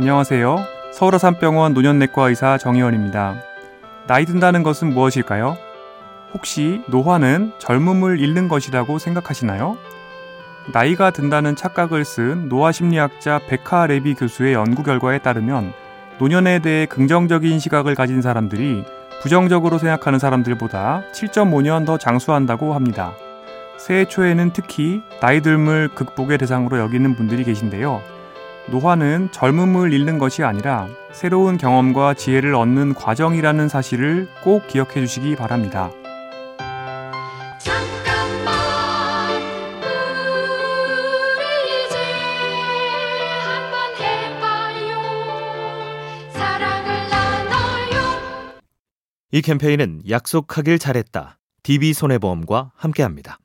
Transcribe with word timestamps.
안녕하세요. 0.00 0.58
서울아산병원 0.92 1.74
노년내과 1.74 2.28
의사 2.28 2.56
정희원입니다. 2.56 3.34
나이 4.06 4.24
든다는 4.24 4.62
것은 4.62 4.94
무엇일까요? 4.94 5.58
혹시 6.32 6.82
노화는 6.88 7.52
젊음을 7.58 8.18
잃는 8.18 8.48
것이라고 8.48 8.98
생각하시나요? 8.98 9.76
나이가 10.72 11.10
든다는 11.10 11.56
착각을 11.56 12.04
쓴 12.04 12.48
노화 12.48 12.72
심리학자 12.72 13.40
베카 13.48 13.88
레비 13.88 14.14
교수의 14.14 14.54
연구 14.54 14.82
결과에 14.82 15.18
따르면 15.18 15.72
노년에 16.18 16.60
대해 16.60 16.86
긍정적인 16.86 17.58
시각을 17.58 17.94
가진 17.94 18.22
사람들이 18.22 18.84
부정적으로 19.22 19.78
생각하는 19.78 20.18
사람들보다 20.18 21.02
7.5년 21.12 21.84
더 21.84 21.98
장수한다고 21.98 22.74
합니다. 22.74 23.12
새해 23.80 24.04
초에는 24.04 24.52
특히 24.52 25.00
나이 25.22 25.40
듦을 25.40 25.94
극복의 25.94 26.36
대상으로 26.36 26.78
여기는 26.78 27.16
분들이 27.16 27.44
계신데요. 27.44 28.02
노화는 28.70 29.30
젊음을 29.32 29.94
잃는 29.94 30.18
것이 30.18 30.44
아니라 30.44 30.86
새로운 31.12 31.56
경험과 31.56 32.12
지혜를 32.12 32.54
얻는 32.54 32.92
과정이라는 32.92 33.68
사실을 33.70 34.28
꼭 34.44 34.68
기억해 34.68 35.00
주시기 35.06 35.34
바랍니다. 35.34 35.90
이 49.32 49.40
캠페인은 49.40 50.02
약속하길 50.10 50.78
잘했다. 50.78 51.38
DB손해보험과 51.62 52.72
함께합니다. 52.74 53.38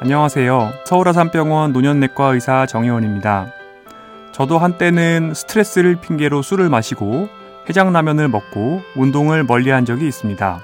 안녕하세요. 0.00 0.72
서울아산병원 0.86 1.72
노년내과 1.72 2.32
의사 2.32 2.64
정혜원입니다. 2.64 3.48
저도 4.32 4.58
한때는 4.58 5.34
스트레스를 5.34 5.96
핑계로 5.96 6.40
술을 6.40 6.70
마시고 6.70 7.28
해장라면을 7.68 8.28
먹고 8.28 8.82
운동을 8.96 9.44
멀리한 9.44 9.84
적이 9.84 10.08
있습니다. 10.08 10.60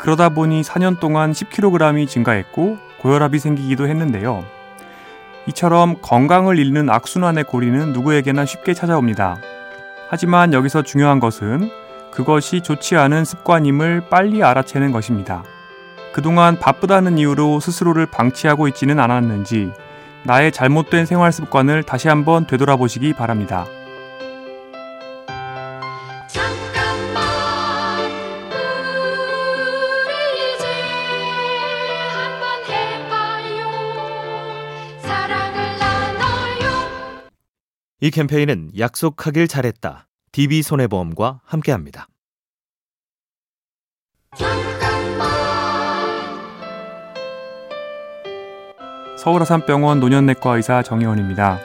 그러다 0.00 0.30
보니 0.30 0.62
4년 0.62 0.98
동안 0.98 1.30
10kg이 1.30 2.08
증가했고 2.08 2.78
고혈압이 2.98 3.38
생기기도 3.38 3.86
했는데요. 3.86 4.44
이처럼 5.46 5.96
건강을 6.02 6.58
잃는 6.58 6.90
악순환의 6.90 7.44
고리는 7.44 7.92
누구에게나 7.92 8.46
쉽게 8.46 8.74
찾아옵니다. 8.74 9.38
하지만 10.08 10.52
여기서 10.52 10.82
중요한 10.82 11.20
것은 11.20 11.70
그것이 12.10 12.60
좋지 12.60 12.96
않은 12.96 13.24
습관임을 13.24 14.08
빨리 14.10 14.42
알아채는 14.42 14.92
것입니다. 14.92 15.44
그동안 16.12 16.58
바쁘다는 16.58 17.18
이유로 17.18 17.60
스스로를 17.60 18.06
방치하고 18.06 18.68
있지는 18.68 18.98
않았는지 18.98 19.72
나의 20.24 20.52
잘못된 20.52 21.06
생활 21.06 21.32
습관을 21.32 21.82
다시 21.82 22.08
한번 22.08 22.46
되돌아보시기 22.46 23.14
바랍니다. 23.14 23.66
이 38.02 38.10
캠페인은 38.10 38.70
약속하길 38.78 39.46
잘했다. 39.46 40.09
DB손해보험과 40.32 41.40
함께합니다. 41.44 42.06
서울아산병원 49.18 50.00
노년내과 50.00 50.56
의사 50.56 50.82
정혜원입니다. 50.82 51.58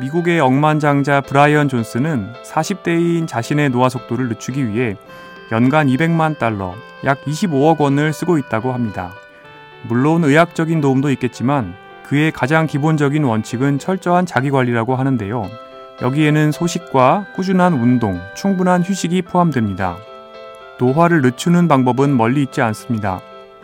미국의 0.00 0.40
억만장자 0.40 1.22
브라이언 1.22 1.68
존스는 1.68 2.34
40대인 2.44 3.26
자신의 3.26 3.70
노화 3.70 3.88
속도를 3.88 4.28
늦추기 4.28 4.68
위해 4.68 4.96
연간 5.52 5.86
200만 5.86 6.38
달러, 6.38 6.74
약 7.04 7.24
25억 7.24 7.80
원을 7.80 8.12
쓰고 8.12 8.36
있다고 8.36 8.72
합니다. 8.72 9.14
물론 9.88 10.24
의학적인 10.24 10.80
도움도 10.80 11.10
있겠지만 11.12 11.74
그의 12.04 12.30
가장 12.30 12.66
기본적인 12.66 13.24
원칙은 13.24 13.78
철저한 13.78 14.26
자기 14.26 14.50
관리라고 14.50 14.96
하는데요. 14.96 15.48
여기에는 16.02 16.52
소식과 16.52 17.26
꾸준한 17.34 17.72
운동, 17.74 18.20
충분한 18.34 18.82
휴식이 18.82 19.22
포함됩니다. 19.22 19.96
노화를 20.78 21.22
늦추는 21.22 21.68
방법은 21.68 22.16
멀리 22.16 22.42
있지 22.42 22.60
않습니다. 22.60 23.20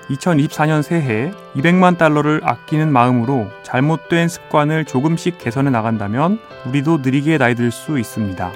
2024년 0.08 0.82
새해 0.82 1.32
200만 1.54 1.96
달러를 1.98 2.40
아끼는 2.42 2.90
마음으로 2.92 3.50
잘못된 3.62 4.28
습관을 4.28 4.84
조금씩 4.84 5.38
개선해 5.38 5.70
나간다면 5.70 6.38
우리도 6.66 6.98
느리게 6.98 7.38
나이 7.38 7.54
들 7.54 7.70
수 7.70 7.98
있습니다. 7.98 8.50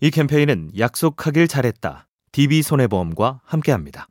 이 0.00 0.12
캠페인은 0.12 0.70
약속하길 0.78 1.48
잘했다. 1.48 2.06
DB손해보험과 2.30 3.40
함께합니다. 3.44 4.06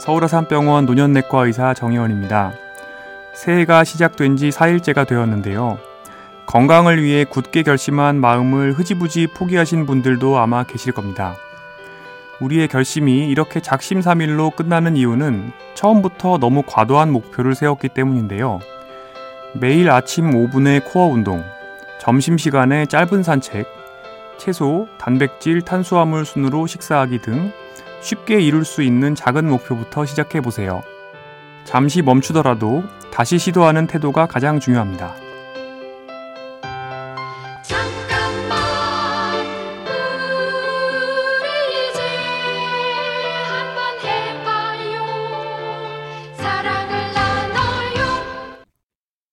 서울아산병원 0.00 0.86
노년내과 0.86 1.46
의사 1.46 1.74
정혜원입니다. 1.74 2.54
새해가 3.36 3.84
시작된 3.84 4.36
지 4.36 4.48
4일째가 4.48 5.06
되었는데요. 5.06 5.78
건강을 6.46 7.04
위해 7.04 7.24
굳게 7.24 7.62
결심한 7.62 8.20
마음을 8.20 8.72
흐지부지 8.72 9.28
포기하신 9.28 9.86
분들도 9.86 10.38
아마 10.38 10.64
계실 10.64 10.92
겁니다. 10.92 11.36
우리의 12.40 12.66
결심이 12.66 13.28
이렇게 13.28 13.60
작심삼일로 13.60 14.50
끝나는 14.50 14.96
이유는 14.96 15.52
처음부터 15.74 16.38
너무 16.38 16.64
과도한 16.66 17.12
목표를 17.12 17.54
세웠기 17.54 17.90
때문인데요. 17.90 18.58
매일 19.54 19.90
아침 19.90 20.30
5분의 20.30 20.82
코어 20.84 21.08
운동, 21.08 21.44
점심시간에 22.00 22.86
짧은 22.86 23.22
산책, 23.22 23.66
채소, 24.38 24.88
단백질, 24.98 25.60
탄수화물 25.62 26.24
순으로 26.24 26.66
식사하기 26.66 27.18
등 27.20 27.52
쉽게 28.00 28.40
이룰 28.40 28.64
수 28.64 28.82
있는 28.82 29.14
작은 29.14 29.48
목표부터 29.48 30.06
시작해 30.06 30.40
보세요. 30.40 30.82
잠시 31.64 32.02
멈추더라도 32.02 32.82
다시 33.12 33.38
시도하는 33.38 33.86
태도가 33.86 34.26
가장 34.26 34.58
중요합니다. 34.58 35.14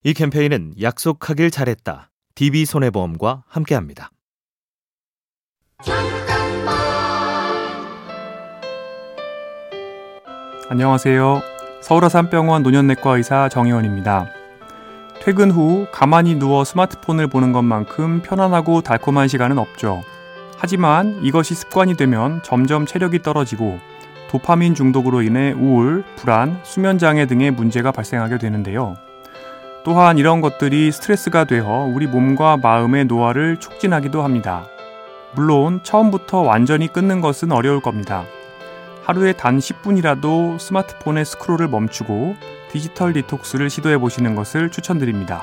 이 0.02 0.14
캠페인은 0.14 0.72
약속하길 0.80 1.50
잘했다. 1.50 2.10
DB손해보험과 2.34 3.44
함께합니다. 3.46 4.10
안녕하세요. 10.70 11.42
서울아산병원 11.82 12.62
노년내과 12.62 13.18
의사 13.18 13.50
정혜원입니다. 13.50 14.30
퇴근 15.20 15.50
후 15.50 15.86
가만히 15.92 16.34
누워 16.34 16.64
스마트폰을 16.64 17.26
보는 17.26 17.52
것만큼 17.52 18.22
편안하고 18.22 18.80
달콤한 18.80 19.28
시간은 19.28 19.58
없죠. 19.58 20.02
하지만 20.56 21.22
이것이 21.22 21.54
습관이 21.54 21.98
되면 21.98 22.42
점점 22.42 22.86
체력이 22.86 23.20
떨어지고 23.20 23.78
도파민 24.30 24.74
중독으로 24.74 25.20
인해 25.20 25.52
우울, 25.52 26.04
불안, 26.16 26.58
수면장애 26.62 27.26
등의 27.26 27.50
문제가 27.50 27.92
발생하게 27.92 28.38
되는데요. 28.38 28.96
또한 29.84 30.18
이런 30.18 30.40
것들이 30.40 30.92
스트레스가 30.92 31.44
되어 31.44 31.90
우리 31.92 32.06
몸과 32.06 32.56
마음의 32.56 33.06
노화를 33.06 33.56
촉진하기도 33.56 34.22
합니다. 34.22 34.66
물론 35.34 35.80
처음부터 35.82 36.40
완전히 36.40 36.88
끊는 36.88 37.20
것은 37.20 37.52
어려울 37.52 37.80
겁니다. 37.80 38.24
하루에 39.04 39.32
단 39.32 39.58
10분이라도 39.58 40.58
스마트폰의 40.58 41.24
스크롤을 41.24 41.68
멈추고 41.68 42.36
디지털 42.70 43.12
디톡스를 43.12 43.70
시도해 43.70 43.98
보시는 43.98 44.34
것을 44.34 44.70
추천드립니다. 44.70 45.42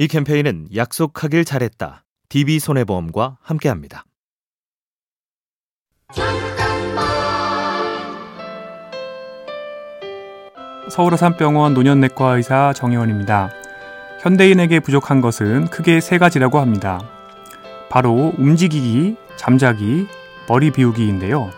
이 0.00 0.06
캠페인은 0.06 0.68
약속하길 0.76 1.44
잘했다. 1.44 2.04
DB손해보험과 2.28 3.38
함께합니다. 3.42 4.04
서울아산병원 10.88 11.74
노년내과 11.74 12.36
의사 12.36 12.72
정혜원입니다. 12.72 13.50
현대인에게 14.22 14.78
부족한 14.78 15.20
것은 15.20 15.66
크게 15.66 15.98
세 16.00 16.16
가지라고 16.16 16.60
합니다. 16.60 17.00
바로 17.90 18.32
움직이기, 18.38 19.16
잠자기, 19.34 20.06
머리 20.48 20.70
비우기인데요. 20.70 21.50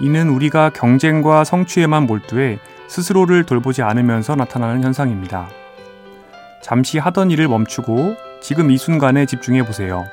이는 0.00 0.30
우리가 0.30 0.70
경쟁과 0.70 1.44
성취에만 1.44 2.06
몰두해 2.06 2.58
스스로를 2.88 3.44
돌보지 3.44 3.82
않으면서 3.82 4.34
나타나는 4.34 4.82
현상입니다. 4.82 5.65
잠시 6.66 6.98
하던 6.98 7.30
일을 7.30 7.46
멈추고 7.46 8.16
지금 8.40 8.72
이 8.72 8.76
순간에 8.76 9.24
집중해 9.24 9.64
보세요. 9.64 10.04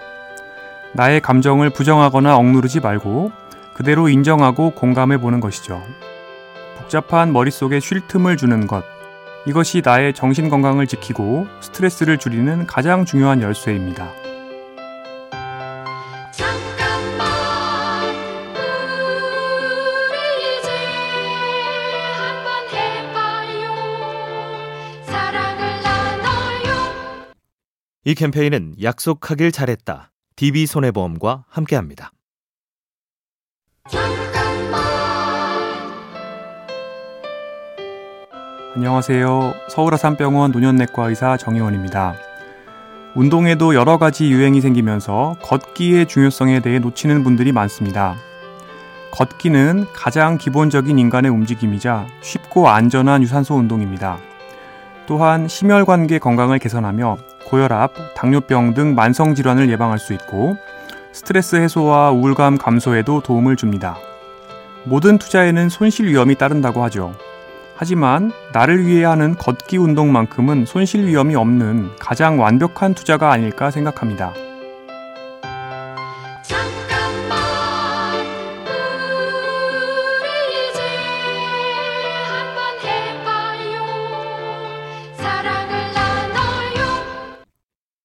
나의 0.94 1.20
감정을 1.20 1.72
부정하거나 1.72 2.38
억누르지 2.38 2.80
말고 2.80 3.32
그대로 3.74 4.08
인정하고 4.08 4.70
공감해 4.70 5.18
보는 5.18 5.40
것이죠. 5.40 5.82
복잡한 6.78 7.34
머릿속에 7.34 7.80
쉴 7.80 8.02
틈을 8.08 8.38
주는 8.38 8.68
것. 8.68 8.84
이것이 9.48 9.82
나의 9.84 10.14
정신 10.14 10.48
건강을 10.48 10.86
지키고 10.86 11.48
스트레스를 11.60 12.20
줄이는 12.20 12.68
가장 12.68 13.04
중요한 13.04 13.42
열쇠입니다. 13.42 14.12
이 28.06 28.16
캠페인은 28.16 28.76
약속하길 28.82 29.54
잘했다. 29.54 30.12
DB손해보험과 30.36 31.46
함께합니다. 31.48 32.12
안녕하세요. 38.76 39.54
서울아산병원 39.70 40.52
노년내과 40.52 41.08
의사 41.08 41.38
정혜원입니다. 41.38 42.16
운동에도 43.16 43.74
여러 43.74 43.98
가지 43.98 44.30
유행이 44.30 44.60
생기면서 44.60 45.38
걷기의 45.42 46.08
중요성에 46.10 46.60
대해 46.60 46.80
놓치는 46.80 47.24
분들이 47.24 47.54
많습니다. 47.54 48.18
걷기는 49.12 49.86
가장 49.94 50.38
기본적인 50.38 51.00
인간의 51.00 51.32
움직임이자 51.32 52.08
쉽고 52.20 52.68
안전한 52.68 53.24
유산소 53.24 53.56
운동입니다. 53.56 54.18
또한 55.06 55.48
심혈관계 55.48 56.20
건강을 56.20 56.60
개선하며 56.60 57.33
고혈압, 57.46 57.94
당뇨병 58.16 58.74
등 58.74 58.96
만성 58.96 59.36
질환을 59.36 59.70
예방할 59.70 60.00
수 60.00 60.14
있고 60.14 60.58
스트레스 61.12 61.56
해소와 61.56 62.12
우울감 62.12 62.58
감소에도 62.58 63.22
도움을 63.22 63.56
줍니다. 63.56 63.98
모든 64.84 65.18
투자에는 65.18 65.70
손실 65.70 66.08
위험이 66.08 66.36
따른다고 66.36 66.84
하죠. 66.84 67.14
하지만 67.76 68.32
나를 68.54 68.86
위해 68.86 69.04
하는 69.04 69.36
걷기 69.36 69.78
운동만큼은 69.78 70.66
손실 70.66 71.06
위험이 71.06 71.36
없는 71.36 71.92
가장 72.00 72.40
완벽한 72.40 72.94
투자가 72.94 73.32
아닐까 73.32 73.72
생각합니다. 73.72 74.34